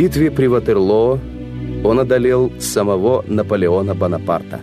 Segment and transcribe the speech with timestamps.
[0.00, 1.18] Битве при Ватерлоо
[1.84, 4.62] он одолел самого Наполеона Бонапарта.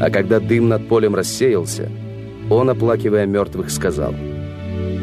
[0.00, 1.90] А когда дым над полем рассеялся,
[2.48, 4.14] он, оплакивая мертвых, сказал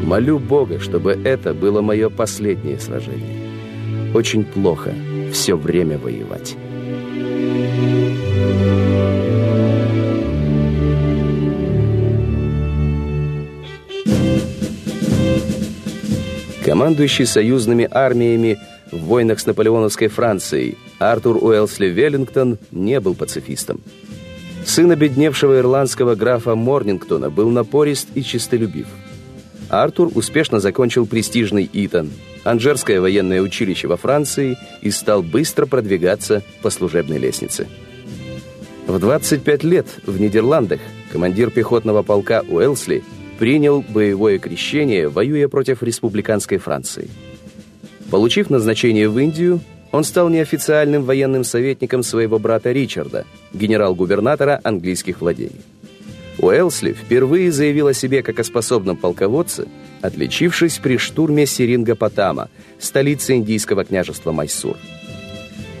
[0.02, 4.14] «Молю Бога, чтобы это было мое последнее сражение.
[4.14, 4.94] Очень плохо
[5.30, 6.56] все время воевать».
[16.64, 18.56] Командующий союзными армиями
[18.94, 23.80] в войнах с наполеоновской Францией Артур Уэлсли Веллингтон не был пацифистом.
[24.64, 28.86] Сын обедневшего ирландского графа Морнингтона был напорист и честолюбив.
[29.68, 32.10] Артур успешно закончил престижный Итон,
[32.44, 37.66] Анжерское военное училище во Франции и стал быстро продвигаться по служебной лестнице.
[38.86, 43.02] В 25 лет в Нидерландах командир пехотного полка Уэлсли
[43.38, 47.08] принял боевое крещение, воюя против республиканской Франции.
[48.14, 49.58] Получив назначение в Индию,
[49.90, 55.60] он стал неофициальным военным советником своего брата Ричарда, генерал-губернатора английских владений.
[56.38, 59.66] Уэлсли впервые заявил о себе как о способном полководце,
[60.00, 64.76] отличившись при штурме Сирингопотама, столицы индийского княжества Майсур.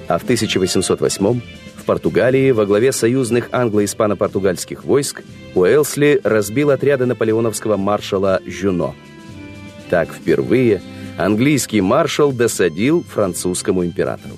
[0.08, 1.40] А в 1808
[1.76, 5.22] в Португалии во главе союзных англо-испано-португальских войск
[5.54, 8.92] Уэлсли разбил отряды наполеоновского маршала Жюно.
[9.88, 10.82] Так впервые
[11.16, 14.34] английский маршал досадил французскому императору.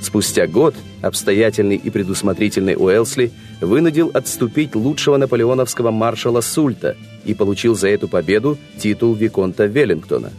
[0.00, 7.88] Спустя год обстоятельный и предусмотрительный Уэлсли вынудил отступить лучшего наполеоновского маршала Сульта и получил за
[7.88, 10.32] эту победу титул Виконта Веллингтона.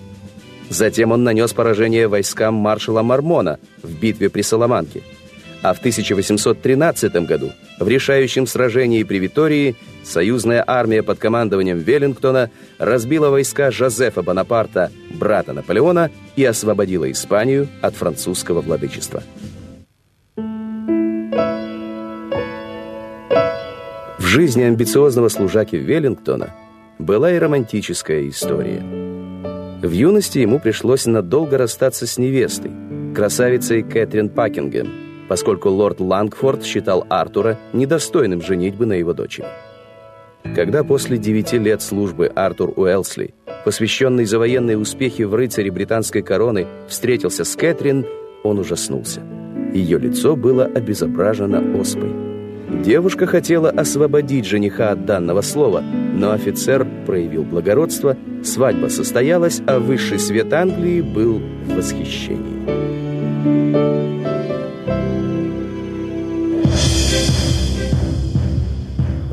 [0.70, 5.02] Затем он нанес поражение войскам маршала Мармона в битве при Соломанке–
[5.64, 13.30] а в 1813 году в решающем сражении при Витории союзная армия под командованием Веллингтона разбила
[13.30, 19.24] войска Жозефа Бонапарта, брата Наполеона, и освободила Испанию от французского владычества.
[24.18, 26.54] В жизни амбициозного служаки Веллингтона
[27.00, 28.82] была и романтическая история.
[29.82, 32.72] В юности ему пришлось надолго расстаться с невестой,
[33.14, 35.03] красавицей Кэтрин Пакингем,
[35.34, 39.48] поскольку лорд Лангфорд считал Артура недостойным женитьбы на его дочери.
[40.56, 43.34] Когда после девяти лет службы Артур Уэлсли,
[43.66, 48.06] посвященный за военные успехи в рыцаре британской короны, встретился с Кэтрин,
[48.44, 49.24] он ужаснулся.
[49.74, 52.12] Ее лицо было обезображено оспой.
[52.84, 55.82] Девушка хотела освободить жениха от данного слова,
[56.14, 62.54] но офицер проявил благородство, свадьба состоялась, а высший свет Англии был в восхищении.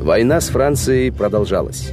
[0.01, 1.91] Война с Францией продолжалась.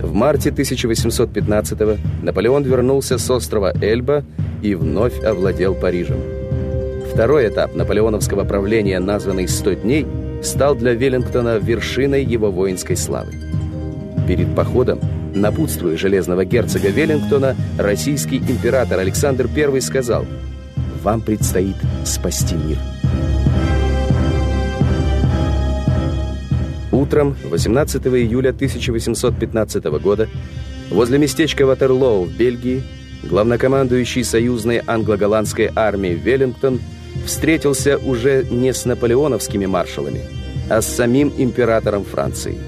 [0.00, 4.24] В марте 1815-го Наполеон вернулся с острова Эльба
[4.62, 6.22] и вновь овладел Парижем.
[7.12, 10.06] Второй этап наполеоновского правления, названный «100 дней»,
[10.42, 13.32] стал для Веллингтона вершиной его воинской славы.
[14.26, 14.98] Перед походом,
[15.34, 20.24] напутствуя железного герцога Веллингтона, российский император Александр I сказал
[21.02, 22.78] «Вам предстоит спасти мир».
[27.08, 30.28] Утром 18 июля 1815 года
[30.90, 32.82] возле местечка Ватерлоу в Бельгии
[33.22, 36.80] главнокомандующий союзной англо-голландской армией Веллингтон
[37.24, 40.20] встретился уже не с наполеоновскими маршалами,
[40.68, 42.58] а с самим императором Франции.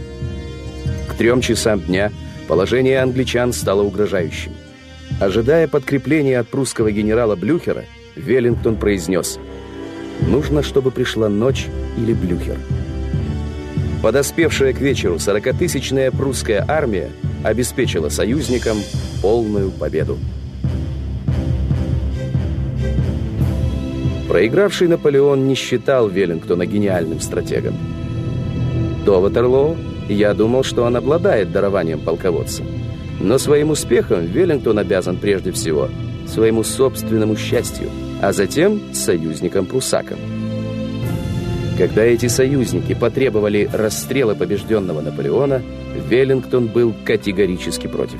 [1.10, 2.10] К трем часам дня
[2.48, 4.52] положение англичан стало угрожающим.
[5.20, 7.84] Ожидая подкрепления от прусского генерала Блюхера,
[8.16, 9.38] Веллингтон произнес
[10.26, 11.66] «Нужно, чтобы пришла ночь
[11.98, 12.56] или Блюхер».
[14.02, 17.10] Подоспевшая к вечеру 40-тысячная прусская армия
[17.44, 18.78] обеспечила союзникам
[19.20, 20.18] полную победу.
[24.26, 27.74] Проигравший Наполеон не считал Веллингтона гениальным стратегом.
[29.04, 29.76] До Ватерлоо
[30.08, 32.62] я думал, что он обладает дарованием полководца.
[33.20, 35.88] Но своим успехом Веллингтон обязан прежде всего
[36.26, 37.90] своему собственному счастью,
[38.22, 40.39] а затем союзникам-прусакам.
[41.80, 45.62] Когда эти союзники потребовали расстрела побежденного Наполеона,
[46.10, 48.18] Веллингтон был категорически против.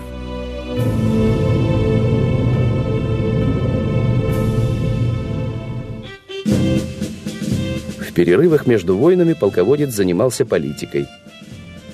[7.99, 11.07] В перерывах между войнами полководец занимался политикой–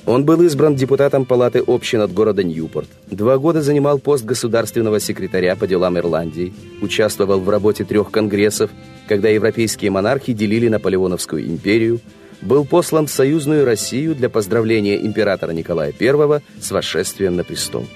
[0.06, 2.88] он был избран депутатом Палаты общин от города Ньюпорт.
[3.10, 8.70] Два года занимал пост государственного секретаря по делам Ирландии, участвовал в работе трех конгрессов,
[9.08, 12.00] когда европейские монархи делили Наполеоновскую империю,
[12.40, 17.86] был послан в союзную Россию для поздравления императора Николая I с восшествием на престол.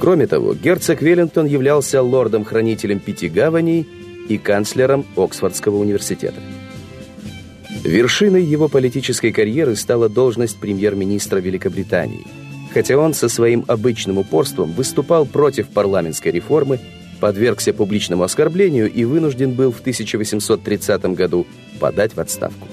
[0.00, 3.88] Кроме того, герцог Веллингтон являлся лордом-хранителем пяти гаваней
[4.28, 6.40] и канцлером Оксфордского университета.
[7.84, 12.26] Вершиной его политической карьеры стала должность премьер-министра Великобритании,
[12.72, 16.80] хотя он со своим обычным упорством выступал против парламентской реформы,
[17.20, 21.46] подвергся публичному оскорблению и вынужден был в 1830 году
[21.78, 22.66] подать в отставку.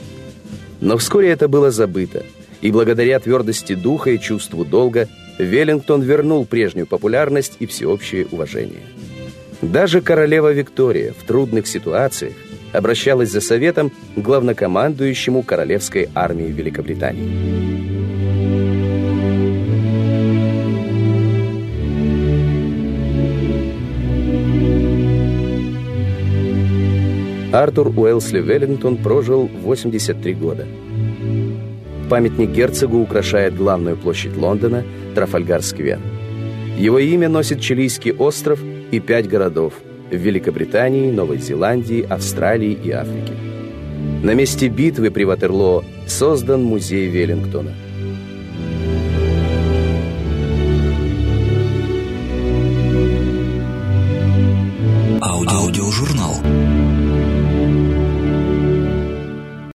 [0.80, 2.24] Но вскоре это было забыто,
[2.62, 8.82] и благодаря твердости духа и чувству долга Веллингтон вернул прежнюю популярность и всеобщее уважение.
[9.62, 12.34] Даже королева Виктория в трудных ситуациях
[12.74, 17.72] обращалась за советом к главнокомандующему королевской армии Великобритании.
[27.52, 30.66] Артур Уэлсли Веллингтон прожил 83 года.
[32.10, 34.86] Памятник герцогу украшает главную площадь Лондона,
[35.16, 36.00] Трафальгар-сквер.
[36.78, 38.60] Его имя носит Чилийский остров
[38.92, 39.74] и пять городов
[40.12, 43.34] в Великобритании, Новой Зеландии, Австралии и Африке.
[44.24, 47.72] На месте битвы при Ватерлоо создан музей Веллингтона.
[55.22, 56.61] Аудиожурнал.